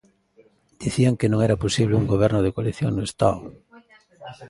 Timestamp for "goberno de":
2.13-2.53